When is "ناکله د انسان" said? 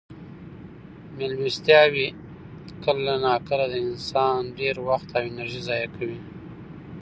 3.25-4.39